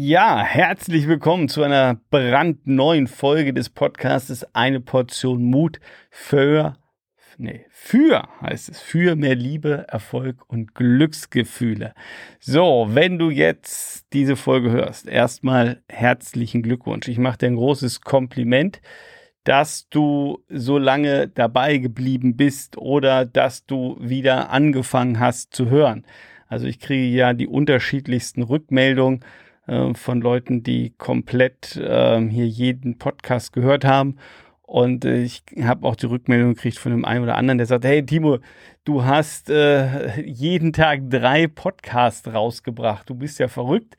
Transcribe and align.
Ja, 0.00 0.44
herzlich 0.44 1.08
willkommen 1.08 1.48
zu 1.48 1.64
einer 1.64 2.00
brandneuen 2.10 3.08
Folge 3.08 3.52
des 3.52 3.68
Podcastes 3.68 4.46
Eine 4.54 4.78
Portion 4.78 5.42
Mut 5.42 5.80
für, 6.08 6.76
nee, 7.36 7.66
für 7.68 8.28
heißt 8.40 8.68
es, 8.68 8.80
für 8.80 9.16
mehr 9.16 9.34
Liebe, 9.34 9.86
Erfolg 9.88 10.44
und 10.46 10.76
Glücksgefühle. 10.76 11.94
So, 12.38 12.86
wenn 12.90 13.18
du 13.18 13.30
jetzt 13.30 14.06
diese 14.12 14.36
Folge 14.36 14.70
hörst, 14.70 15.08
erstmal 15.08 15.82
herzlichen 15.88 16.62
Glückwunsch. 16.62 17.08
Ich 17.08 17.18
mache 17.18 17.38
dir 17.38 17.46
ein 17.46 17.56
großes 17.56 18.00
Kompliment, 18.00 18.80
dass 19.42 19.88
du 19.88 20.44
so 20.48 20.78
lange 20.78 21.26
dabei 21.26 21.78
geblieben 21.78 22.36
bist 22.36 22.78
oder 22.78 23.26
dass 23.26 23.66
du 23.66 23.96
wieder 23.98 24.50
angefangen 24.50 25.18
hast 25.18 25.56
zu 25.56 25.70
hören. 25.70 26.06
Also 26.46 26.68
ich 26.68 26.78
kriege 26.78 27.16
ja 27.16 27.32
die 27.32 27.48
unterschiedlichsten 27.48 28.42
Rückmeldungen 28.42 29.24
äh, 29.68 29.94
von 29.94 30.20
Leuten, 30.20 30.62
die 30.62 30.94
komplett 30.98 31.76
äh, 31.76 32.20
hier 32.20 32.46
jeden 32.46 32.98
Podcast 32.98 33.52
gehört 33.52 33.84
haben. 33.84 34.16
Und 34.62 35.04
äh, 35.04 35.22
ich 35.22 35.42
habe 35.62 35.86
auch 35.86 35.96
die 35.96 36.06
Rückmeldung 36.06 36.54
gekriegt 36.54 36.78
von 36.78 36.92
dem 36.92 37.04
einen 37.04 37.24
oder 37.24 37.36
anderen, 37.36 37.58
der 37.58 37.66
sagt, 37.66 37.84
hey 37.84 38.04
Timo, 38.04 38.38
du 38.84 39.04
hast 39.04 39.48
äh, 39.50 40.20
jeden 40.22 40.72
Tag 40.72 41.08
drei 41.08 41.46
Podcasts 41.46 42.26
rausgebracht. 42.32 43.08
Du 43.08 43.14
bist 43.14 43.38
ja 43.38 43.48
verrückt. 43.48 43.96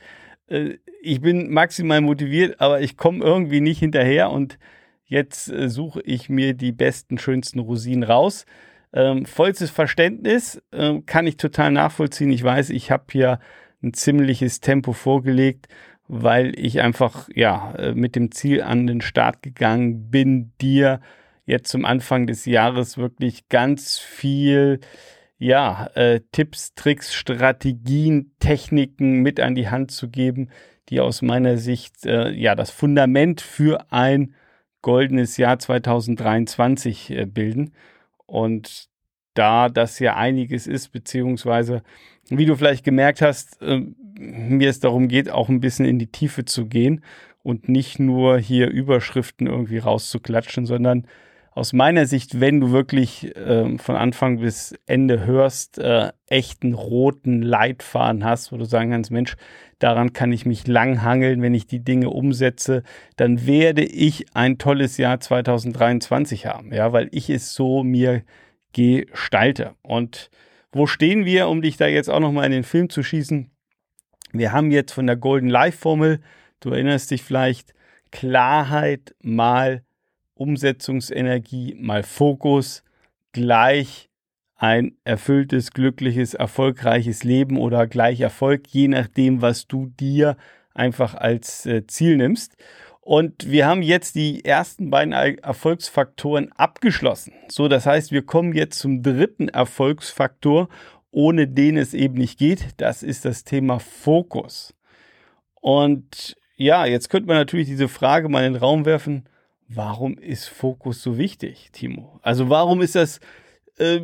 Äh, 0.48 0.78
ich 1.02 1.22
bin 1.22 1.52
maximal 1.52 2.02
motiviert, 2.02 2.60
aber 2.60 2.82
ich 2.82 2.98
komme 2.98 3.24
irgendwie 3.24 3.62
nicht 3.62 3.80
hinterher 3.80 4.32
und 4.32 4.60
jetzt 5.06 5.52
äh, 5.52 5.70
suche 5.70 6.02
ich 6.02 6.30
mir 6.30 6.54
die 6.54 6.72
besten, 6.72 7.18
schönsten 7.18 7.60
Rosinen 7.60 8.04
raus. 8.04 8.46
Ähm, 8.92 9.26
vollstes 9.26 9.70
Verständnis 9.70 10.62
äh, 10.72 11.00
kann 11.06 11.28
ich 11.28 11.38
total 11.38 11.72
nachvollziehen. 11.72 12.32
Ich 12.32 12.44
weiß, 12.44 12.70
ich 12.72 12.92
habe 12.92 13.06
hier 13.12 13.40
ein 13.82 13.94
ziemliches 13.94 14.60
Tempo 14.60 14.94
vorgelegt, 14.94 15.68
weil 16.08 16.58
ich 16.58 16.82
einfach 16.82 17.30
ja 17.34 17.74
äh, 17.76 17.94
mit 17.94 18.16
dem 18.16 18.32
Ziel 18.32 18.62
an 18.62 18.88
den 18.88 19.02
Start 19.02 19.42
gegangen 19.42 20.10
bin, 20.10 20.52
dir 20.60 21.02
jetzt 21.46 21.70
zum 21.70 21.86
Anfang 21.86 22.28
des 22.28 22.46
Jahres 22.46 22.98
wirklich 22.98 23.50
ganz 23.50 23.98
viel 24.00 24.80
ja, 25.40 25.90
äh, 25.96 26.20
Tipps, 26.32 26.74
Tricks, 26.76 27.14
Strategien, 27.14 28.36
Techniken 28.40 29.22
mit 29.22 29.40
an 29.40 29.56
die 29.56 29.70
Hand 29.70 29.92
zu 29.92 30.10
geben, 30.10 30.50
die 30.90 31.00
aus 31.00 31.22
meiner 31.22 31.58
Sicht 31.58 32.06
äh, 32.06 32.30
ja 32.32 32.56
das 32.56 32.72
Fundament 32.72 33.40
für 33.40 33.92
ein 33.92 34.36
goldenes 34.82 35.38
Jahr 35.38 35.58
2023 35.58 37.12
äh, 37.12 37.26
bilden. 37.26 37.74
Und 38.26 38.89
da 39.40 39.70
das 39.70 40.00
ja 40.00 40.18
einiges 40.18 40.68
ist, 40.68 40.90
beziehungsweise 40.90 41.82
wie 42.30 42.46
du 42.46 42.58
vielleicht 42.58 42.84
gemerkt 42.84 43.22
hast, 43.22 43.62
äh, 43.62 43.82
mir 44.20 44.70
es 44.70 44.82
darum 44.82 45.08
geht, 45.08 45.32
auch 45.32 45.48
ein 45.48 45.62
bisschen 45.62 45.86
in 45.86 45.98
die 45.98 46.12
Tiefe 46.12 46.44
zu 46.44 46.66
gehen 46.66 47.02
und 47.42 47.70
nicht 47.70 48.00
nur 48.00 48.38
hier 48.38 48.70
Überschriften 48.70 49.48
irgendwie 49.48 49.78
rauszuklatschen, 49.78 50.66
sondern 50.66 51.08
aus 51.52 51.74
meiner 51.74 52.06
Sicht, 52.06 52.42
wenn 52.42 52.60
du 52.60 52.72
wirklich 52.72 53.36
äh, 53.36 53.78
von 53.78 53.96
Anfang 53.96 54.40
bis 54.40 54.76
Ende 54.86 55.26
hörst, 55.26 55.80
äh, 55.80 56.12
echten 56.28 56.74
roten 56.74 57.42
Leitfaden 57.42 58.24
hast, 58.26 58.52
wo 58.52 58.58
du 58.58 58.66
sagen 58.66 58.92
kannst, 58.92 59.10
Mensch, 59.10 59.36
daran 59.80 60.12
kann 60.12 60.34
ich 60.34 60.46
mich 60.46 60.68
langhangeln, 60.68 61.42
wenn 61.42 61.54
ich 61.54 61.66
die 61.66 61.84
Dinge 61.84 62.10
umsetze, 62.10 62.84
dann 63.16 63.48
werde 63.48 63.84
ich 63.84 64.26
ein 64.36 64.58
tolles 64.58 64.98
Jahr 64.98 65.20
2023 65.20 66.46
haben, 66.46 66.74
ja, 66.74 66.92
weil 66.92 67.08
ich 67.12 67.30
es 67.30 67.54
so 67.54 67.84
mir 67.84 68.22
gestalte. 68.74 69.76
Und 69.82 70.30
wo 70.72 70.88
stehen 70.88 71.26
wir, 71.26 71.48
um 71.48 71.62
dich 71.62 71.78
da 71.78 71.88
jetzt 71.88 72.10
auch 72.10 72.20
nochmal 72.20 72.46
in 72.46 72.52
den 72.52 72.64
Film 72.64 72.90
zu 72.90 73.04
schießen? 73.04 73.50
Wir 74.32 74.52
haben 74.52 74.72
jetzt 74.72 74.92
von 74.92 75.08
der 75.08 75.16
Golden 75.16 75.50
Life 75.50 75.80
Formel, 75.80 76.22
du 76.60 76.70
erinnerst 76.70 77.12
dich 77.12 77.24
vielleicht, 77.24 77.74
Klarheit 78.12 79.16
mal 79.22 79.84
Umsetzungsenergie 80.34 81.76
mal 81.80 82.04
Fokus 82.04 82.84
gleich 83.34 84.10
ein 84.56 84.98
erfülltes, 85.04 85.72
glückliches, 85.72 86.34
erfolgreiches 86.34 87.24
Leben 87.24 87.58
oder 87.58 87.88
gleich 87.88 88.22
Erfolg, 88.22 88.68
je 88.68 88.88
nachdem, 88.88 89.42
was 89.42 89.68
du 89.68 89.88
dir 89.88 90.38
einfach 90.74 91.16
als 91.16 91.66
äh, 91.66 91.88
Ziel 91.88 92.18
nimmst. 92.18 92.56
Und 93.10 93.50
wir 93.50 93.66
haben 93.66 93.82
jetzt 93.82 94.14
die 94.14 94.46
ersten 94.46 94.92
beiden 94.92 95.14
Erfolgsfaktoren 95.14 96.52
abgeschlossen. 96.52 97.34
So, 97.48 97.68
das 97.68 97.88
heißt, 97.88 98.12
wir 98.12 98.24
kommen 98.24 98.54
jetzt 98.54 98.78
zum 98.78 99.02
dritten 99.02 99.50
Erfolgsfaktor, 99.50 100.70
ohne 101.10 101.48
den 101.48 101.76
es 101.76 101.96
eben 101.96 102.20
nicht 102.20 102.38
geht. 102.38 102.68
Das 102.78 103.02
ist 103.02 103.26
das 103.26 103.44
Thema 103.44 103.80
Fokus. 103.80 104.76
Und 105.56 106.38
ja, 106.56 106.86
jetzt 106.86 107.10
könnte 107.10 107.26
man 107.26 107.38
natürlich 107.38 107.66
diese 107.66 107.88
Frage 107.88 108.30
mal 108.30 108.46
in 108.46 108.54
den 108.54 108.62
Raum 108.62 108.86
werfen. 108.86 109.28
Warum 109.68 110.20
ist 110.20 110.48
Fokus 110.48 111.02
so 111.02 111.18
wichtig, 111.18 111.70
Timo? 111.72 112.20
Also 112.22 112.48
warum 112.50 112.80
ist 112.80 112.94
das 112.94 113.20
äh, 113.80 114.02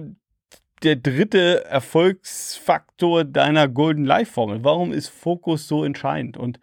der 0.82 0.96
dritte 0.96 1.64
Erfolgsfaktor 1.66 3.24
deiner 3.24 3.68
Golden 3.68 4.04
Life 4.06 4.32
Formel? 4.32 4.64
Warum 4.64 4.92
ist 4.92 5.10
Fokus 5.10 5.68
so 5.68 5.84
entscheidend? 5.84 6.38
Und 6.38 6.60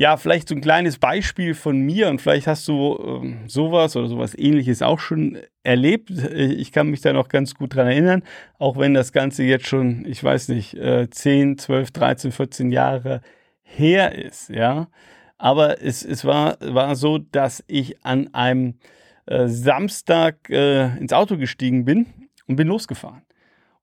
ja, 0.00 0.16
vielleicht 0.16 0.48
so 0.48 0.54
ein 0.54 0.62
kleines 0.62 0.96
Beispiel 0.96 1.52
von 1.52 1.78
mir 1.78 2.08
und 2.08 2.22
vielleicht 2.22 2.46
hast 2.46 2.66
du 2.66 2.98
ähm, 3.06 3.40
sowas 3.48 3.96
oder 3.96 4.08
sowas 4.08 4.34
ähnliches 4.34 4.80
auch 4.80 4.98
schon 4.98 5.36
erlebt. 5.62 6.08
Ich 6.08 6.72
kann 6.72 6.88
mich 6.88 7.02
da 7.02 7.12
noch 7.12 7.28
ganz 7.28 7.54
gut 7.54 7.74
dran 7.74 7.86
erinnern, 7.86 8.22
auch 8.58 8.78
wenn 8.78 8.94
das 8.94 9.12
Ganze 9.12 9.42
jetzt 9.42 9.66
schon, 9.66 10.06
ich 10.06 10.24
weiß 10.24 10.48
nicht, 10.48 10.72
äh, 10.72 11.10
10, 11.10 11.58
12, 11.58 11.90
13, 11.90 12.32
14 12.32 12.72
Jahre 12.72 13.20
her 13.60 14.14
ist, 14.14 14.48
ja. 14.48 14.88
Aber 15.36 15.82
es, 15.82 16.02
es 16.02 16.24
war, 16.24 16.56
war 16.62 16.96
so, 16.96 17.18
dass 17.18 17.62
ich 17.66 18.02
an 18.02 18.32
einem 18.32 18.78
äh, 19.26 19.48
Samstag 19.48 20.48
äh, 20.48 20.96
ins 20.96 21.12
Auto 21.12 21.36
gestiegen 21.36 21.84
bin 21.84 22.06
und 22.46 22.56
bin 22.56 22.68
losgefahren 22.68 23.20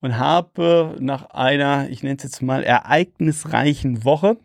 und 0.02 0.18
habe 0.18 0.96
nach 1.00 1.30
einer, 1.30 1.92
ich 1.92 2.02
nenne 2.02 2.16
es 2.18 2.24
jetzt 2.24 2.42
mal, 2.42 2.64
ereignisreichen 2.64 4.04
Woche 4.04 4.38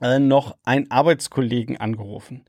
äh, 0.00 0.18
noch 0.18 0.56
einen 0.64 0.90
Arbeitskollegen 0.90 1.76
angerufen. 1.76 2.44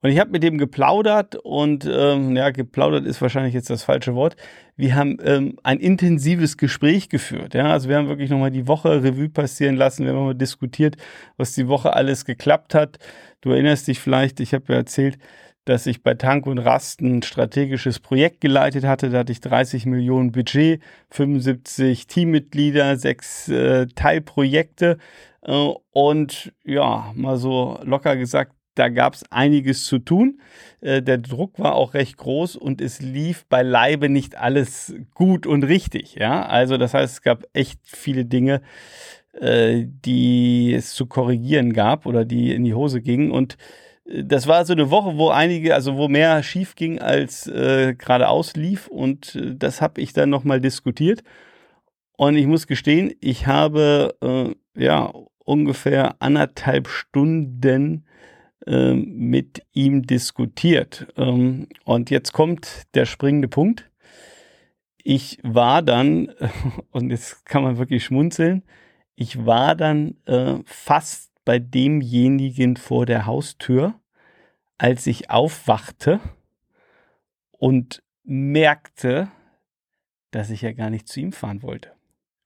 Und 0.00 0.10
ich 0.10 0.20
habe 0.20 0.30
mit 0.30 0.44
dem 0.44 0.58
geplaudert 0.58 1.34
und 1.34 1.84
ähm, 1.90 2.36
ja, 2.36 2.50
geplaudert 2.50 3.04
ist 3.04 3.20
wahrscheinlich 3.20 3.54
jetzt 3.54 3.68
das 3.68 3.82
falsche 3.82 4.14
Wort. 4.14 4.36
Wir 4.76 4.94
haben 4.94 5.18
ähm, 5.24 5.58
ein 5.64 5.80
intensives 5.80 6.56
Gespräch 6.56 7.08
geführt. 7.08 7.54
Ja, 7.54 7.72
also 7.72 7.88
wir 7.88 7.96
haben 7.96 8.06
wirklich 8.06 8.30
nochmal 8.30 8.52
die 8.52 8.68
Woche 8.68 9.02
Revue 9.02 9.28
passieren 9.28 9.74
lassen. 9.74 10.04
Wir 10.04 10.12
haben 10.12 10.24
mal 10.24 10.34
diskutiert, 10.34 10.96
was 11.36 11.52
die 11.52 11.66
Woche 11.66 11.94
alles 11.94 12.24
geklappt 12.24 12.74
hat. 12.74 12.98
Du 13.40 13.50
erinnerst 13.50 13.88
dich 13.88 13.98
vielleicht, 13.98 14.38
ich 14.38 14.54
habe 14.54 14.64
ja 14.68 14.76
erzählt, 14.76 15.18
dass 15.64 15.86
ich 15.86 16.02
bei 16.02 16.14
Tank 16.14 16.46
und 16.46 16.58
Rast 16.58 17.00
ein 17.02 17.22
strategisches 17.22 17.98
Projekt 17.98 18.40
geleitet 18.40 18.84
hatte. 18.84 19.10
Da 19.10 19.18
hatte 19.18 19.32
ich 19.32 19.40
30 19.40 19.84
Millionen 19.84 20.30
Budget, 20.30 20.80
75 21.10 22.06
Teammitglieder, 22.06 22.96
sechs 22.96 23.48
äh, 23.48 23.86
Teilprojekte. 23.88 24.96
Äh, 25.48 25.72
und 25.92 26.52
ja, 26.64 27.12
mal 27.14 27.38
so 27.38 27.80
locker 27.82 28.16
gesagt, 28.16 28.52
da 28.74 28.88
gab 28.88 29.14
es 29.14 29.24
einiges 29.32 29.86
zu 29.86 29.98
tun. 29.98 30.40
Äh, 30.80 31.02
der 31.02 31.18
Druck 31.18 31.58
war 31.58 31.74
auch 31.74 31.94
recht 31.94 32.16
groß 32.18 32.54
und 32.56 32.80
es 32.80 33.00
lief 33.00 33.46
beileibe 33.46 34.08
nicht 34.08 34.36
alles 34.36 34.94
gut 35.14 35.46
und 35.46 35.64
richtig. 35.64 36.14
Ja, 36.14 36.46
also 36.46 36.76
das 36.76 36.94
heißt, 36.94 37.14
es 37.14 37.22
gab 37.22 37.44
echt 37.54 37.80
viele 37.84 38.24
Dinge, 38.24 38.60
äh, 39.32 39.84
die 39.86 40.74
es 40.74 40.92
zu 40.94 41.06
korrigieren 41.06 41.72
gab 41.72 42.06
oder 42.06 42.24
die 42.24 42.54
in 42.54 42.64
die 42.64 42.74
Hose 42.74 43.00
gingen 43.00 43.30
und 43.30 43.56
das 44.10 44.46
war 44.46 44.64
so 44.64 44.72
eine 44.72 44.90
Woche, 44.90 45.18
wo 45.18 45.28
einige, 45.28 45.74
also 45.74 45.98
wo 45.98 46.08
mehr 46.08 46.42
schief 46.42 46.76
ging 46.76 46.98
als 46.98 47.44
geradeaus 47.44 48.56
lief 48.56 48.88
und 48.88 49.38
das 49.54 49.82
habe 49.82 50.00
ich 50.00 50.14
dann 50.14 50.30
nochmal 50.30 50.62
diskutiert. 50.62 51.22
Und 52.16 52.36
ich 52.36 52.46
muss 52.46 52.66
gestehen, 52.66 53.12
ich 53.20 53.46
habe 53.46 54.16
äh, 54.22 54.82
ja 54.82 55.12
ungefähr 55.48 56.16
anderthalb 56.20 56.88
Stunden 56.88 58.04
äh, 58.66 58.92
mit 58.92 59.62
ihm 59.72 60.02
diskutiert. 60.02 61.06
Ähm, 61.16 61.68
und 61.84 62.10
jetzt 62.10 62.34
kommt 62.34 62.82
der 62.94 63.06
springende 63.06 63.48
Punkt. 63.48 63.90
Ich 65.02 65.38
war 65.42 65.80
dann, 65.80 66.28
und 66.90 67.10
jetzt 67.10 67.46
kann 67.46 67.62
man 67.62 67.78
wirklich 67.78 68.04
schmunzeln, 68.04 68.62
ich 69.14 69.46
war 69.46 69.74
dann 69.74 70.16
äh, 70.26 70.58
fast 70.66 71.32
bei 71.46 71.58
demjenigen 71.58 72.76
vor 72.76 73.06
der 73.06 73.24
Haustür, 73.24 73.98
als 74.76 75.06
ich 75.06 75.30
aufwachte 75.30 76.20
und 77.52 78.02
merkte, 78.22 79.28
dass 80.30 80.50
ich 80.50 80.60
ja 80.60 80.72
gar 80.72 80.90
nicht 80.90 81.08
zu 81.08 81.20
ihm 81.20 81.32
fahren 81.32 81.62
wollte. 81.62 81.97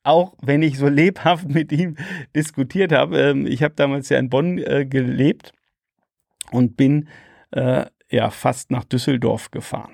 Auch 0.04 0.34
wenn 0.42 0.62
ich 0.62 0.78
so 0.78 0.88
lebhaft 0.88 1.48
mit 1.48 1.72
ihm 1.72 1.96
diskutiert 2.34 2.92
habe. 2.92 3.18
Ähm, 3.20 3.46
ich 3.46 3.62
habe 3.62 3.74
damals 3.74 4.08
ja 4.08 4.18
in 4.18 4.30
Bonn 4.30 4.58
äh, 4.58 4.84
gelebt 4.84 5.52
und 6.50 6.76
bin 6.76 7.08
äh, 7.52 7.86
ja 8.10 8.30
fast 8.30 8.70
nach 8.70 8.84
Düsseldorf 8.84 9.50
gefahren. 9.50 9.92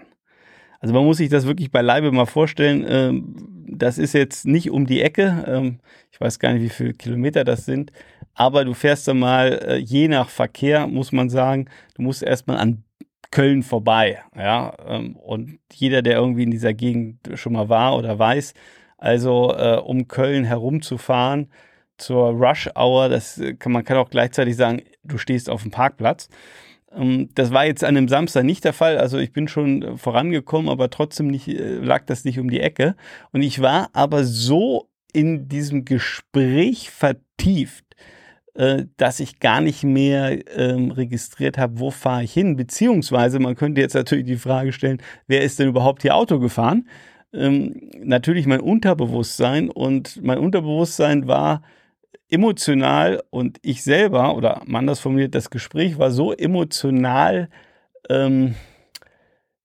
Also 0.81 0.95
man 0.95 1.05
muss 1.05 1.17
sich 1.19 1.29
das 1.29 1.47
wirklich 1.47 1.71
beileibe 1.71 2.13
mal 2.13 2.27
vorstellen. 2.27 2.85
Ähm, 2.89 3.35
das 3.69 3.99
ist 3.99 4.15
jetzt 4.15 4.47
nicht 4.47 4.71
um 4.71 4.87
die 4.87 5.03
Ecke. 5.03 5.45
Ähm, 5.47 5.81
ich 6.11 6.21
weiß 6.21 6.39
gar 6.39 6.53
nicht, 6.53 6.63
wie 6.63 6.69
viele 6.69 6.95
Kilometer 6.95 7.45
das 7.45 7.65
sind. 7.65 7.93
Aber 8.35 8.65
du 8.65 8.75
fährst 8.75 9.09
dann 9.09 9.19
mal, 9.19 9.61
äh, 9.67 9.77
je 9.77 10.09
nach 10.09 10.29
Verkehr, 10.29 10.87
muss 10.87 11.11
man 11.11 11.29
sagen, 11.29 11.69
du 11.95 12.03
musst 12.03 12.23
erstmal 12.23 12.59
an 12.59 12.85
Köln 13.31 13.63
vorbei. 13.63 14.21
Ja, 14.35 14.69
und 14.69 15.59
jeder, 15.73 16.01
der 16.01 16.17
irgendwie 16.17 16.45
in 16.45 16.51
dieser 16.51 16.73
Gegend 16.73 17.19
schon 17.35 17.53
mal 17.53 17.69
war 17.69 17.97
oder 17.97 18.19
weiß, 18.19 18.55
also 18.99 19.55
äh, 19.57 19.77
um 19.79 20.09
Köln 20.09 20.45
herumzufahren 20.45 21.51
zur 21.97 22.31
Rush 22.31 22.69
Hour, 22.77 23.09
das 23.09 23.41
kann 23.59 23.73
man 23.73 23.85
kann 23.85 23.97
auch 23.97 24.11
gleichzeitig 24.11 24.57
sagen, 24.57 24.83
du 25.03 25.19
stehst 25.19 25.49
auf 25.49 25.63
dem 25.63 25.71
Parkplatz. 25.71 26.29
Ähm, 26.93 27.29
das 27.35 27.53
war 27.53 27.67
jetzt 27.67 27.85
an 27.85 27.97
einem 27.97 28.09
Samstag 28.09 28.45
nicht 28.45 28.65
der 28.65 28.73
Fall. 28.73 28.99
Also 28.99 29.19
ich 29.19 29.33
bin 29.33 29.49
schon 29.49 29.83
äh, 29.83 29.97
vorangekommen, 29.97 30.69
aber 30.69 30.91
trotzdem 30.91 31.29
nicht, 31.29 31.49
äh, 31.49 31.77
lag 31.77 32.05
das 32.07 32.25
nicht 32.25 32.39
um 32.39 32.51
die 32.51 32.61
Ecke. 32.61 32.97
Und 33.33 33.43
ich 33.43 33.61
war 33.61 33.91
aber 33.93 34.25
so 34.25 34.89
in 35.13 35.49
diesem 35.49 35.85
Gespräch 35.85 36.91
vertieft, 36.91 37.85
äh, 38.55 38.85
dass 38.97 39.21
ich 39.21 39.41
gar 39.41 39.61
nicht 39.61 39.85
mehr 39.85 40.39
ähm, 40.57 40.91
registriert 40.91 41.59
habe, 41.59 41.79
wo 41.79 41.91
fahre 41.91 42.25
ich 42.25 42.33
hin. 42.33 42.57
Beziehungsweise, 42.57 43.39
man 43.39 43.55
könnte 43.57 43.81
jetzt 43.81 43.95
natürlich 43.95 44.27
die 44.27 44.37
Frage 44.37 44.73
stellen, 44.73 45.03
wer 45.27 45.43
ist 45.43 45.59
denn 45.59 45.69
überhaupt 45.69 46.03
hier 46.03 46.15
Auto 46.17 46.39
gefahren? 46.39 46.89
Ähm, 47.33 47.91
natürlich 47.99 48.47
mein 48.47 48.61
Unterbewusstsein 48.61 49.71
und 49.71 50.23
mein 50.23 50.39
Unterbewusstsein 50.39 51.27
war 51.27 51.63
emotional 52.31 53.23
und 53.31 53.59
ich 53.63 53.83
selber, 53.83 54.37
oder 54.37 54.63
anders 54.73 55.01
formuliert, 55.01 55.35
das 55.35 55.51
Gespräch 55.51 55.99
war 55.99 56.11
so 56.11 56.33
emotional 56.33 57.49
ähm, 58.09 58.55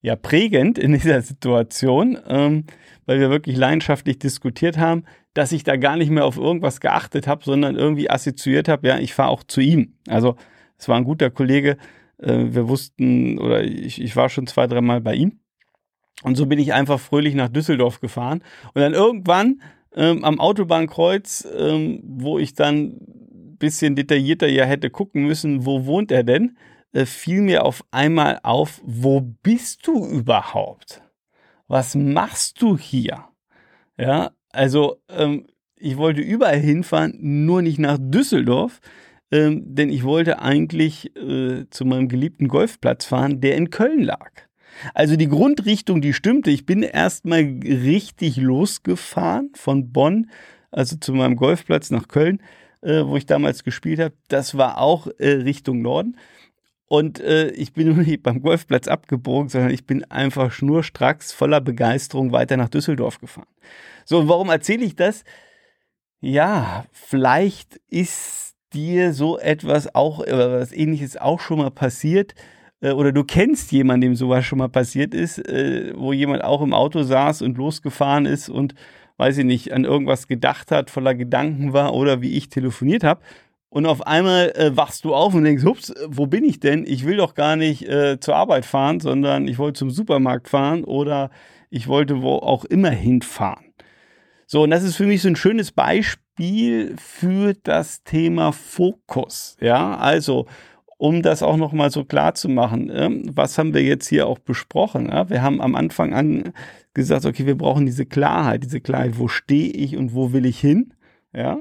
ja, 0.01 0.15
prägend 0.15 0.77
in 0.77 0.93
dieser 0.93 1.21
Situation, 1.21 2.17
ähm, 2.27 2.65
weil 3.05 3.19
wir 3.19 3.29
wirklich 3.29 3.57
leidenschaftlich 3.57 4.19
diskutiert 4.19 4.77
haben, 4.77 5.03
dass 5.33 5.51
ich 5.51 5.63
da 5.63 5.77
gar 5.77 5.95
nicht 5.97 6.11
mehr 6.11 6.25
auf 6.25 6.37
irgendwas 6.37 6.79
geachtet 6.79 7.27
habe, 7.27 7.43
sondern 7.43 7.75
irgendwie 7.75 8.09
assoziiert 8.09 8.67
habe, 8.67 8.87
ja, 8.87 8.99
ich 8.99 9.13
fahre 9.13 9.29
auch 9.29 9.43
zu 9.43 9.61
ihm. 9.61 9.95
Also 10.07 10.35
es 10.77 10.87
war 10.87 10.97
ein 10.97 11.05
guter 11.05 11.29
Kollege, 11.29 11.77
äh, 12.17 12.45
wir 12.49 12.67
wussten, 12.67 13.39
oder 13.39 13.63
ich, 13.63 14.01
ich 14.01 14.15
war 14.15 14.29
schon 14.29 14.47
zwei, 14.47 14.67
dreimal 14.67 15.01
bei 15.01 15.15
ihm. 15.15 15.39
Und 16.23 16.35
so 16.35 16.45
bin 16.45 16.59
ich 16.59 16.73
einfach 16.73 16.99
fröhlich 16.99 17.35
nach 17.35 17.49
Düsseldorf 17.49 17.99
gefahren. 17.99 18.43
Und 18.73 18.81
dann 18.81 18.93
irgendwann 18.93 19.61
ähm, 19.95 20.23
am 20.23 20.39
Autobahnkreuz, 20.39 21.47
ähm, 21.55 22.01
wo 22.03 22.39
ich 22.39 22.53
dann 22.53 22.97
bisschen 23.63 23.95
detaillierter 23.95 24.49
ja 24.49 24.65
hätte 24.65 24.89
gucken 24.89 25.25
müssen, 25.25 25.65
wo 25.65 25.85
wohnt 25.85 26.11
er 26.11 26.23
denn, 26.23 26.57
äh, 26.91 27.05
fiel 27.05 27.41
mir 27.41 27.63
auf 27.63 27.85
einmal 27.91 28.39
auf, 28.43 28.81
wo 28.83 29.21
bist 29.21 29.87
du 29.87 30.05
überhaupt? 30.05 31.01
Was 31.67 31.95
machst 31.95 32.61
du 32.61 32.77
hier? 32.77 33.23
Ja, 33.97 34.31
also 34.51 34.97
ähm, 35.07 35.47
ich 35.77 35.95
wollte 35.95 36.19
überall 36.19 36.59
hinfahren, 36.59 37.17
nur 37.45 37.61
nicht 37.61 37.79
nach 37.79 37.97
Düsseldorf, 37.99 38.81
ähm, 39.31 39.63
denn 39.65 39.89
ich 39.89 40.03
wollte 40.03 40.41
eigentlich 40.41 41.15
äh, 41.15 41.65
zu 41.69 41.85
meinem 41.85 42.09
geliebten 42.09 42.49
Golfplatz 42.49 43.05
fahren, 43.05 43.39
der 43.39 43.55
in 43.55 43.69
Köln 43.69 44.03
lag. 44.03 44.31
Also 44.93 45.15
die 45.15 45.27
Grundrichtung, 45.27 46.01
die 46.01 46.13
stimmte. 46.13 46.51
Ich 46.51 46.65
bin 46.65 46.83
erstmal 46.83 47.41
richtig 47.63 48.37
losgefahren 48.37 49.51
von 49.55 49.91
Bonn, 49.91 50.29
also 50.71 50.95
zu 50.97 51.13
meinem 51.13 51.35
Golfplatz 51.35 51.91
nach 51.91 52.07
Köln, 52.07 52.41
äh, 52.81 53.03
wo 53.05 53.15
ich 53.15 53.25
damals 53.25 53.63
gespielt 53.63 53.99
habe. 53.99 54.15
Das 54.27 54.57
war 54.57 54.79
auch 54.79 55.07
äh, 55.17 55.29
Richtung 55.29 55.81
Norden. 55.81 56.17
Und 56.87 57.19
äh, 57.19 57.49
ich 57.49 57.73
bin 57.73 57.97
nicht 58.03 58.23
beim 58.23 58.41
Golfplatz 58.41 58.87
abgebogen, 58.87 59.49
sondern 59.49 59.71
ich 59.71 59.85
bin 59.85 60.03
einfach 60.11 60.51
schnurstracks 60.51 61.31
voller 61.31 61.61
Begeisterung 61.61 62.31
weiter 62.31 62.57
nach 62.57 62.69
Düsseldorf 62.69 63.19
gefahren. 63.19 63.47
So, 64.05 64.19
und 64.19 64.27
warum 64.27 64.49
erzähle 64.49 64.83
ich 64.85 64.95
das? 64.95 65.23
Ja, 66.19 66.85
vielleicht 66.91 67.81
ist 67.89 68.55
dir 68.73 69.13
so 69.13 69.37
etwas 69.37 69.93
auch, 69.93 70.19
oder 70.19 70.59
was 70.59 70.71
ähnliches 70.71 71.17
auch 71.17 71.39
schon 71.39 71.59
mal 71.59 71.71
passiert, 71.71 72.33
äh, 72.33 72.43
oder 72.91 73.11
du 73.11 73.23
kennst 73.23 73.71
jemanden, 73.71 74.01
dem 74.01 74.15
sowas 74.15 74.45
schon 74.45 74.59
mal 74.59 74.69
passiert 74.69 75.13
ist, 75.13 75.39
äh, 75.39 75.93
wo 75.95 76.13
jemand 76.13 76.43
auch 76.43 76.61
im 76.61 76.73
Auto 76.73 77.03
saß 77.03 77.41
und 77.41 77.57
losgefahren 77.57 78.25
ist 78.25 78.49
und, 78.49 78.75
weiß 79.17 79.37
ich 79.37 79.45
nicht, 79.45 79.71
an 79.71 79.85
irgendwas 79.85 80.27
gedacht 80.27 80.71
hat, 80.71 80.89
voller 80.89 81.15
Gedanken 81.15 81.73
war 81.73 81.93
oder 81.93 82.21
wie 82.21 82.33
ich 82.33 82.49
telefoniert 82.49 83.03
habe. 83.03 83.21
Und 83.69 83.87
auf 83.87 84.05
einmal 84.05 84.51
äh, 84.55 84.77
wachst 84.77 85.03
du 85.03 85.15
auf 85.15 85.33
und 85.33 85.45
denkst, 85.45 85.63
hups, 85.63 85.93
wo 86.07 86.27
bin 86.27 86.43
ich 86.43 86.59
denn? 86.59 86.85
Ich 86.85 87.05
will 87.05 87.17
doch 87.17 87.33
gar 87.33 87.55
nicht 87.55 87.87
äh, 87.87 88.19
zur 88.19 88.35
Arbeit 88.35 88.65
fahren, 88.65 88.99
sondern 88.99 89.47
ich 89.47 89.57
wollte 89.57 89.79
zum 89.79 89.89
Supermarkt 89.89 90.47
fahren 90.47 90.83
oder 90.83 91.31
ich 91.71 91.87
wollte 91.87 92.21
wo 92.21 92.35
auch 92.35 92.65
immer 92.65 92.91
hinfahren. 92.91 93.73
So, 94.45 94.61
und 94.61 94.69
das 94.69 94.83
ist 94.83 94.95
für 94.95 95.07
mich 95.07 95.23
so 95.23 95.29
ein 95.29 95.35
schönes 95.35 95.71
Beispiel 95.71 96.95
für 96.97 97.55
das 97.63 98.03
Thema 98.03 98.51
Fokus. 98.51 99.57
Ja, 99.59 99.97
also 99.97 100.45
um 101.03 101.21
das 101.21 101.43
auch 101.43 101.57
nochmal 101.57 101.91
so 101.91 102.05
klar 102.05 102.33
zu 102.33 102.47
machen, 102.47 102.89
ähm, 102.89 103.29
was 103.33 103.57
haben 103.57 103.73
wir 103.73 103.83
jetzt 103.83 104.07
hier 104.07 104.25
auch 104.25 104.39
besprochen? 104.39 105.07
Wir 105.27 105.41
haben 105.41 105.59
am 105.59 105.75
Anfang 105.75 106.13
an 106.13 106.53
gesagt, 106.93 107.25
okay, 107.25 107.45
wir 107.45 107.57
brauchen 107.57 107.85
diese 107.85 108.05
Klarheit, 108.05 108.63
diese 108.63 108.79
Klarheit, 108.79 109.19
wo 109.19 109.27
stehe 109.27 109.69
ich 109.69 109.97
und 109.97 110.15
wo 110.15 110.31
will 110.31 110.45
ich 110.45 110.61
hin? 110.61 110.93
Ja. 111.33 111.59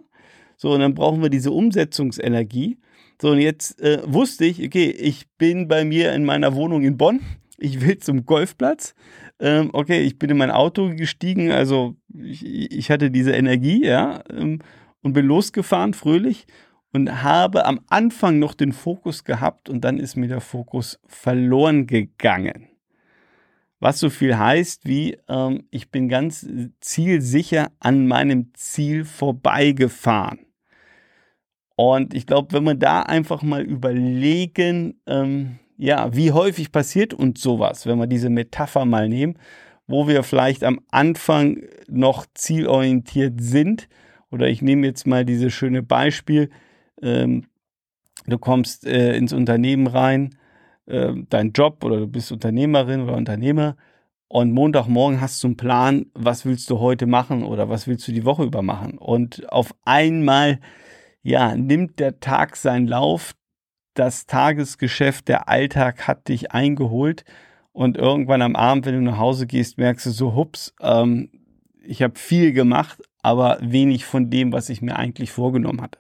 So, 0.56 0.70
und 0.70 0.78
dann 0.78 0.94
brauchen 0.94 1.22
wir 1.22 1.28
diese 1.28 1.50
Umsetzungsenergie. 1.50 2.78
So, 3.20 3.30
und 3.30 3.40
jetzt 3.40 3.80
äh, 3.82 4.00
wusste 4.06 4.44
ich, 4.44 4.64
okay, 4.64 4.90
ich 4.90 5.28
bin 5.38 5.66
bei 5.66 5.84
mir 5.84 6.12
in 6.12 6.24
meiner 6.24 6.54
Wohnung 6.54 6.84
in 6.84 6.96
Bonn. 6.96 7.18
Ich 7.58 7.84
will 7.84 7.98
zum 7.98 8.24
Golfplatz. 8.24 8.94
Ähm, 9.40 9.70
okay, 9.72 10.02
ich 10.02 10.20
bin 10.20 10.30
in 10.30 10.36
mein 10.36 10.52
Auto 10.52 10.94
gestiegen, 10.94 11.50
also 11.50 11.96
ich, 12.16 12.46
ich 12.46 12.92
hatte 12.92 13.10
diese 13.10 13.32
Energie, 13.32 13.84
ja, 13.84 14.22
ähm, 14.30 14.60
und 15.02 15.14
bin 15.14 15.26
losgefahren, 15.26 15.94
fröhlich 15.94 16.46
und 16.92 17.22
habe 17.22 17.64
am 17.64 17.80
Anfang 17.88 18.38
noch 18.38 18.54
den 18.54 18.72
Fokus 18.72 19.24
gehabt 19.24 19.68
und 19.68 19.82
dann 19.82 19.98
ist 19.98 20.16
mir 20.16 20.28
der 20.28 20.40
Fokus 20.40 21.00
verloren 21.06 21.86
gegangen. 21.86 22.68
Was 23.80 23.98
so 23.98 24.10
viel 24.10 24.38
heißt 24.38 24.86
wie, 24.86 25.18
ähm, 25.28 25.64
ich 25.70 25.90
bin 25.90 26.08
ganz 26.08 26.46
zielsicher 26.80 27.72
an 27.80 28.06
meinem 28.06 28.52
Ziel 28.54 29.04
vorbeigefahren. 29.04 30.38
Und 31.74 32.14
ich 32.14 32.26
glaube, 32.26 32.52
wenn 32.52 32.64
wir 32.64 32.74
da 32.74 33.02
einfach 33.02 33.42
mal 33.42 33.62
überlegen, 33.62 35.00
ähm, 35.06 35.58
ja, 35.78 36.14
wie 36.14 36.30
häufig 36.30 36.70
passiert 36.70 37.12
uns 37.12 37.40
sowas, 37.40 37.86
wenn 37.86 37.98
wir 37.98 38.06
diese 38.06 38.30
Metapher 38.30 38.84
mal 38.84 39.08
nehmen, 39.08 39.36
wo 39.88 40.06
wir 40.06 40.22
vielleicht 40.22 40.62
am 40.62 40.80
Anfang 40.90 41.62
noch 41.88 42.26
zielorientiert 42.34 43.40
sind. 43.40 43.88
Oder 44.30 44.48
ich 44.48 44.62
nehme 44.62 44.86
jetzt 44.86 45.08
mal 45.08 45.24
dieses 45.24 45.52
schöne 45.52 45.82
Beispiel, 45.82 46.50
ähm, 47.02 47.46
du 48.26 48.38
kommst 48.38 48.86
äh, 48.86 49.16
ins 49.16 49.32
Unternehmen 49.32 49.86
rein, 49.86 50.36
äh, 50.86 51.12
dein 51.28 51.52
Job 51.52 51.84
oder 51.84 51.98
du 51.98 52.06
bist 52.06 52.32
Unternehmerin 52.32 53.02
oder 53.02 53.16
Unternehmer 53.16 53.76
und 54.32 54.52
Montagmorgen 54.52 55.20
hast 55.20 55.42
du 55.42 55.48
einen 55.48 55.58
Plan, 55.58 56.06
was 56.14 56.46
willst 56.46 56.70
du 56.70 56.78
heute 56.78 57.06
machen 57.06 57.42
oder 57.42 57.68
was 57.68 57.86
willst 57.86 58.08
du 58.08 58.12
die 58.12 58.24
Woche 58.24 58.44
über 58.44 58.62
machen. 58.62 58.96
Und 58.96 59.52
auf 59.52 59.74
einmal, 59.84 60.58
ja, 61.22 61.54
nimmt 61.54 61.98
der 61.98 62.18
Tag 62.18 62.56
seinen 62.56 62.86
Lauf, 62.86 63.34
das 63.92 64.24
Tagesgeschäft, 64.24 65.28
der 65.28 65.50
Alltag 65.50 66.08
hat 66.08 66.28
dich 66.28 66.50
eingeholt 66.50 67.24
und 67.72 67.98
irgendwann 67.98 68.40
am 68.40 68.56
Abend, 68.56 68.86
wenn 68.86 68.94
du 68.94 69.02
nach 69.02 69.18
Hause 69.18 69.46
gehst, 69.46 69.76
merkst 69.76 70.06
du 70.06 70.10
so, 70.10 70.34
hups, 70.34 70.74
ähm, 70.80 71.28
ich 71.84 72.02
habe 72.02 72.18
viel 72.18 72.54
gemacht, 72.54 73.02
aber 73.22 73.58
wenig 73.60 74.06
von 74.06 74.30
dem, 74.30 74.50
was 74.50 74.70
ich 74.70 74.80
mir 74.80 74.96
eigentlich 74.96 75.30
vorgenommen 75.30 75.82
hatte. 75.82 75.98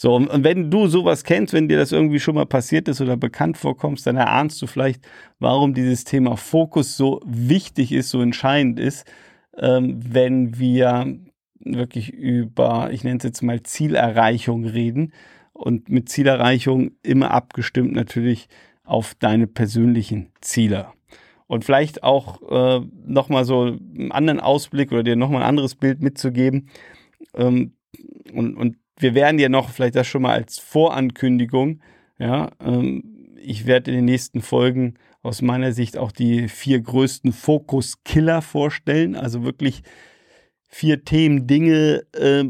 So, 0.00 0.14
und, 0.14 0.44
wenn 0.44 0.70
du 0.70 0.86
sowas 0.86 1.24
kennst, 1.24 1.52
wenn 1.52 1.66
dir 1.66 1.76
das 1.76 1.90
irgendwie 1.90 2.20
schon 2.20 2.36
mal 2.36 2.46
passiert 2.46 2.86
ist 2.86 3.00
oder 3.00 3.16
bekannt 3.16 3.58
vorkommst, 3.58 4.06
dann 4.06 4.14
erahnst 4.14 4.62
du 4.62 4.68
vielleicht, 4.68 5.04
warum 5.40 5.74
dieses 5.74 6.04
Thema 6.04 6.36
Fokus 6.36 6.96
so 6.96 7.20
wichtig 7.26 7.90
ist, 7.90 8.10
so 8.10 8.22
entscheidend 8.22 8.78
ist, 8.78 9.10
ähm, 9.56 9.98
wenn 10.00 10.56
wir 10.56 11.18
wirklich 11.58 12.10
über, 12.10 12.92
ich 12.92 13.02
nenne 13.02 13.16
es 13.16 13.24
jetzt 13.24 13.42
mal 13.42 13.64
Zielerreichung 13.64 14.66
reden 14.66 15.12
und 15.52 15.88
mit 15.88 16.08
Zielerreichung 16.08 16.92
immer 17.02 17.32
abgestimmt 17.32 17.92
natürlich 17.92 18.48
auf 18.84 19.16
deine 19.16 19.48
persönlichen 19.48 20.30
Ziele. 20.40 20.92
Und 21.48 21.64
vielleicht 21.64 22.04
auch 22.04 22.40
äh, 22.48 22.86
nochmal 23.04 23.44
so 23.44 23.62
einen 23.62 24.12
anderen 24.12 24.38
Ausblick 24.38 24.92
oder 24.92 25.02
dir 25.02 25.16
nochmal 25.16 25.42
ein 25.42 25.48
anderes 25.48 25.74
Bild 25.74 26.00
mitzugeben. 26.02 26.68
Ähm, 27.34 27.72
und, 28.32 28.56
und 28.56 28.76
wir 28.98 29.14
werden 29.14 29.38
ja 29.38 29.48
noch, 29.48 29.70
vielleicht 29.70 29.96
das 29.96 30.06
schon 30.06 30.22
mal 30.22 30.34
als 30.34 30.58
Vorankündigung, 30.58 31.80
ja, 32.18 32.50
ähm, 32.60 33.36
ich 33.40 33.66
werde 33.66 33.90
in 33.90 33.96
den 33.98 34.04
nächsten 34.04 34.42
Folgen 34.42 34.94
aus 35.22 35.42
meiner 35.42 35.72
Sicht 35.72 35.96
auch 35.96 36.12
die 36.12 36.48
vier 36.48 36.80
größten 36.80 37.32
Fokus-Killer 37.32 38.42
vorstellen. 38.42 39.16
Also 39.16 39.42
wirklich 39.44 39.82
vier 40.68 41.04
Themen, 41.04 41.46
Dinge, 41.46 42.02
äh, 42.12 42.44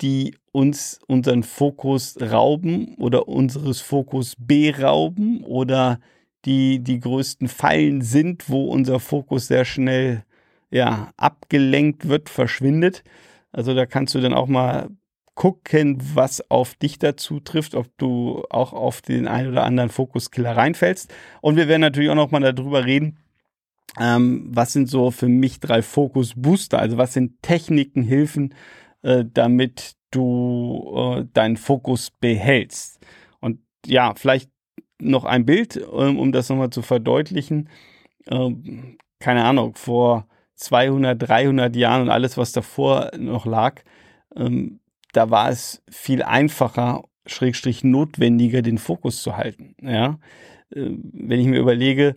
die 0.00 0.36
uns 0.52 1.00
unseren 1.06 1.42
Fokus 1.42 2.16
rauben 2.20 2.94
oder 2.98 3.28
unseres 3.28 3.80
Fokus 3.80 4.34
berauben 4.38 5.42
oder 5.44 5.98
die 6.44 6.80
die 6.80 7.00
größten 7.00 7.48
Fallen 7.48 8.02
sind, 8.02 8.48
wo 8.50 8.66
unser 8.66 9.00
Fokus 9.00 9.46
sehr 9.46 9.64
schnell 9.64 10.24
ja 10.70 11.12
abgelenkt 11.16 12.08
wird, 12.08 12.28
verschwindet. 12.28 13.02
Also 13.52 13.74
da 13.74 13.86
kannst 13.86 14.14
du 14.14 14.20
dann 14.20 14.34
auch 14.34 14.48
mal 14.48 14.88
gucken, 15.34 15.98
was 16.14 16.50
auf 16.50 16.74
dich 16.74 16.98
dazu 16.98 17.40
trifft, 17.40 17.74
ob 17.74 17.86
du 17.98 18.44
auch 18.50 18.72
auf 18.72 19.00
den 19.00 19.26
einen 19.26 19.50
oder 19.50 19.64
anderen 19.64 19.90
Fokuskiller 19.90 20.56
reinfällst. 20.56 21.12
Und 21.40 21.56
wir 21.56 21.68
werden 21.68 21.80
natürlich 21.80 22.10
auch 22.10 22.14
noch 22.14 22.30
mal 22.30 22.40
darüber 22.40 22.84
reden, 22.84 23.18
ähm, 23.98 24.46
was 24.48 24.72
sind 24.72 24.88
so 24.88 25.10
für 25.10 25.28
mich 25.28 25.60
drei 25.60 25.82
Fokus-Booster, 25.82 26.78
also 26.78 26.96
was 26.98 27.12
sind 27.12 27.42
Techniken, 27.42 28.02
Hilfen, 28.02 28.54
äh, 29.02 29.24
damit 29.30 29.96
du 30.10 30.92
äh, 30.96 31.24
deinen 31.32 31.56
Fokus 31.56 32.10
behältst. 32.10 33.00
Und 33.40 33.60
ja, 33.86 34.14
vielleicht 34.14 34.50
noch 35.00 35.24
ein 35.24 35.44
Bild, 35.44 35.76
ähm, 35.76 36.18
um 36.18 36.32
das 36.32 36.48
nochmal 36.48 36.70
zu 36.70 36.82
verdeutlichen. 36.82 37.68
Ähm, 38.28 38.98
keine 39.18 39.44
Ahnung, 39.44 39.74
vor 39.74 40.26
200, 40.56 41.20
300 41.20 41.74
Jahren 41.76 42.02
und 42.02 42.10
alles, 42.10 42.36
was 42.36 42.52
davor 42.52 43.10
noch 43.18 43.46
lag, 43.46 43.82
ähm, 44.36 44.80
da 45.12 45.30
war 45.30 45.50
es 45.50 45.82
viel 45.90 46.22
einfacher, 46.22 47.04
schrägstrich 47.26 47.84
notwendiger, 47.84 48.62
den 48.62 48.78
Fokus 48.78 49.22
zu 49.22 49.36
halten. 49.36 49.74
Ja, 49.80 50.18
äh, 50.74 50.90
wenn 51.12 51.40
ich 51.40 51.46
mir 51.46 51.60
überlege, 51.60 52.16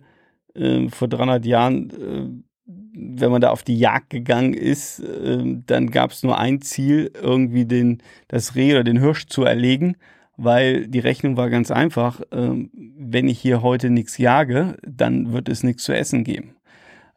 äh, 0.54 0.88
vor 0.88 1.08
300 1.08 1.44
Jahren, 1.44 1.90
äh, 1.90 2.46
wenn 2.66 3.30
man 3.30 3.40
da 3.40 3.50
auf 3.50 3.62
die 3.62 3.78
Jagd 3.78 4.10
gegangen 4.10 4.54
ist, 4.54 5.00
äh, 5.00 5.44
dann 5.66 5.90
gab 5.90 6.10
es 6.10 6.22
nur 6.22 6.38
ein 6.38 6.60
Ziel, 6.62 7.12
irgendwie 7.14 7.66
den, 7.66 8.02
das 8.28 8.56
Reh 8.56 8.72
oder 8.72 8.84
den 8.84 8.98
Hirsch 8.98 9.26
zu 9.26 9.44
erlegen, 9.44 9.96
weil 10.36 10.88
die 10.88 10.98
Rechnung 10.98 11.36
war 11.36 11.50
ganz 11.50 11.70
einfach, 11.70 12.20
ähm, 12.32 12.70
wenn 12.74 13.28
ich 13.28 13.38
hier 13.38 13.62
heute 13.62 13.90
nichts 13.90 14.18
jage, 14.18 14.76
dann 14.86 15.32
wird 15.32 15.48
es 15.48 15.62
nichts 15.62 15.84
zu 15.84 15.94
essen 15.94 16.24
geben. 16.24 16.56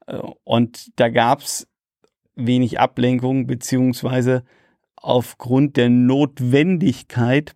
Äh, 0.07 0.19
und 0.43 0.99
da 0.99 1.09
gab 1.09 1.39
es 1.41 1.67
wenig 2.35 2.79
Ablenkung, 2.79 3.47
beziehungsweise 3.47 4.43
aufgrund 5.01 5.77
der 5.77 5.89
Notwendigkeit 5.89 7.55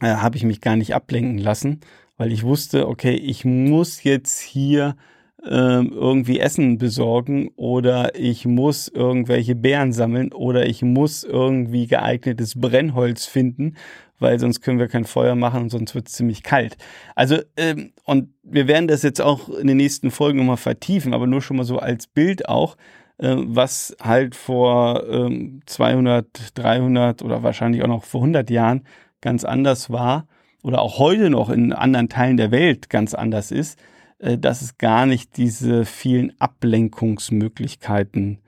äh, 0.00 0.16
habe 0.16 0.36
ich 0.36 0.44
mich 0.44 0.60
gar 0.60 0.76
nicht 0.76 0.94
ablenken 0.94 1.38
lassen, 1.38 1.80
weil 2.16 2.32
ich 2.32 2.42
wusste, 2.42 2.88
okay, 2.88 3.14
ich 3.14 3.44
muss 3.44 4.02
jetzt 4.02 4.40
hier 4.40 4.96
äh, 5.44 5.84
irgendwie 5.84 6.38
Essen 6.38 6.78
besorgen 6.78 7.50
oder 7.56 8.14
ich 8.14 8.44
muss 8.44 8.88
irgendwelche 8.88 9.54
Beeren 9.54 9.92
sammeln 9.92 10.32
oder 10.32 10.66
ich 10.66 10.82
muss 10.82 11.24
irgendwie 11.24 11.86
geeignetes 11.86 12.60
Brennholz 12.60 13.26
finden, 13.26 13.76
weil 14.18 14.38
sonst 14.38 14.60
können 14.60 14.78
wir 14.78 14.88
kein 14.88 15.04
Feuer 15.04 15.34
machen 15.34 15.62
und 15.62 15.70
sonst 15.70 15.94
wird 15.94 16.08
es 16.08 16.14
ziemlich 16.14 16.42
kalt. 16.42 16.76
Also, 17.16 17.38
ähm, 17.56 17.92
und 18.04 18.32
wir 18.44 18.68
werden 18.68 18.86
das 18.86 19.02
jetzt 19.02 19.20
auch 19.20 19.48
in 19.48 19.66
den 19.66 19.78
nächsten 19.78 20.10
Folgen 20.10 20.38
nochmal 20.38 20.56
vertiefen, 20.56 21.12
aber 21.12 21.26
nur 21.26 21.42
schon 21.42 21.56
mal 21.56 21.64
so 21.64 21.78
als 21.78 22.06
Bild 22.06 22.48
auch, 22.48 22.76
äh, 23.22 23.36
was 23.36 23.96
halt 24.02 24.34
vor 24.34 25.04
ähm, 25.08 25.62
200, 25.66 26.58
300 26.58 27.22
oder 27.22 27.44
wahrscheinlich 27.44 27.82
auch 27.82 27.88
noch 27.88 28.04
vor 28.04 28.22
100 28.22 28.50
Jahren 28.50 28.84
ganz 29.20 29.44
anders 29.44 29.90
war 29.90 30.26
oder 30.62 30.82
auch 30.82 30.98
heute 30.98 31.30
noch 31.30 31.48
in 31.48 31.72
anderen 31.72 32.08
Teilen 32.08 32.36
der 32.36 32.50
Welt 32.50 32.90
ganz 32.90 33.14
anders 33.14 33.52
ist, 33.52 33.78
äh, 34.18 34.38
dass 34.38 34.60
es 34.60 34.76
gar 34.76 35.06
nicht 35.06 35.36
diese 35.36 35.84
vielen 35.84 36.32
Ablenkungsmöglichkeiten 36.40 38.40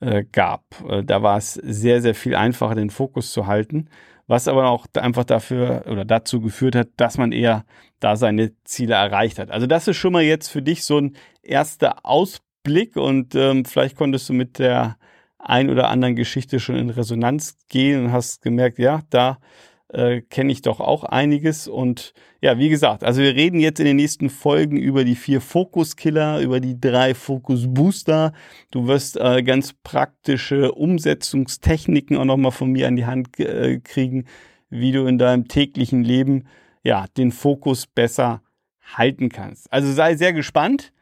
äh, 0.00 0.24
gab. 0.32 0.64
Äh, 0.88 1.04
da 1.04 1.22
war 1.22 1.36
es 1.36 1.52
sehr, 1.54 2.00
sehr 2.00 2.14
viel 2.14 2.34
einfacher, 2.34 2.76
den 2.76 2.88
Fokus 2.88 3.30
zu 3.30 3.46
halten, 3.46 3.90
was 4.26 4.48
aber 4.48 4.70
auch 4.70 4.86
einfach 4.94 5.24
dafür 5.24 5.84
oder 5.86 6.06
dazu 6.06 6.40
geführt 6.40 6.76
hat, 6.76 6.88
dass 6.96 7.18
man 7.18 7.32
eher 7.32 7.66
da 8.00 8.16
seine 8.16 8.52
Ziele 8.64 8.94
erreicht 8.94 9.38
hat. 9.38 9.50
Also 9.50 9.66
das 9.66 9.86
ist 9.86 9.98
schon 9.98 10.14
mal 10.14 10.22
jetzt 10.22 10.48
für 10.48 10.62
dich 10.62 10.82
so 10.84 10.98
ein 10.98 11.14
erster 11.42 12.06
Ausblick 12.64 12.96
und 12.96 13.34
ähm, 13.34 13.66
vielleicht 13.66 13.96
konntest 13.96 14.28
du 14.28 14.32
mit 14.32 14.58
der 14.58 14.96
ein 15.38 15.68
oder 15.68 15.90
anderen 15.90 16.16
Geschichte 16.16 16.60
schon 16.60 16.76
in 16.76 16.88
Resonanz 16.88 17.58
gehen 17.68 18.06
und 18.06 18.12
hast 18.12 18.40
gemerkt, 18.40 18.78
ja, 18.78 19.02
da 19.10 19.38
äh, 19.88 20.22
kenne 20.22 20.50
ich 20.50 20.62
doch 20.62 20.80
auch 20.80 21.04
einiges. 21.04 21.68
Und 21.68 22.14
ja, 22.40 22.58
wie 22.58 22.70
gesagt, 22.70 23.04
also 23.04 23.20
wir 23.20 23.34
reden 23.34 23.60
jetzt 23.60 23.80
in 23.80 23.84
den 23.84 23.96
nächsten 23.96 24.30
Folgen 24.30 24.78
über 24.78 25.04
die 25.04 25.14
vier 25.14 25.42
Fokuskiller, 25.42 26.40
über 26.40 26.58
die 26.60 26.80
drei 26.80 27.14
Fokus-Booster. 27.14 28.32
Du 28.70 28.86
wirst 28.86 29.18
äh, 29.18 29.42
ganz 29.42 29.74
praktische 29.74 30.72
Umsetzungstechniken 30.72 32.16
auch 32.16 32.24
nochmal 32.24 32.52
von 32.52 32.72
mir 32.72 32.88
an 32.88 32.96
die 32.96 33.04
Hand 33.04 33.38
äh, 33.40 33.78
kriegen, 33.80 34.24
wie 34.70 34.92
du 34.92 35.04
in 35.04 35.18
deinem 35.18 35.48
täglichen 35.48 36.02
Leben 36.02 36.44
ja 36.82 37.04
den 37.18 37.30
Fokus 37.30 37.86
besser 37.86 38.40
halten 38.96 39.28
kannst. 39.28 39.70
Also 39.70 39.92
sei 39.92 40.16
sehr 40.16 40.32
gespannt. 40.32 40.93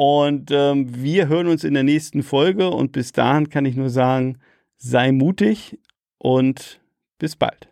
Und 0.00 0.52
ähm, 0.52 1.02
wir 1.02 1.26
hören 1.26 1.48
uns 1.48 1.64
in 1.64 1.74
der 1.74 1.82
nächsten 1.82 2.22
Folge. 2.22 2.70
Und 2.70 2.92
bis 2.92 3.10
dahin 3.10 3.50
kann 3.50 3.64
ich 3.64 3.74
nur 3.74 3.90
sagen, 3.90 4.38
sei 4.76 5.10
mutig 5.10 5.76
und 6.18 6.78
bis 7.18 7.34
bald. 7.34 7.67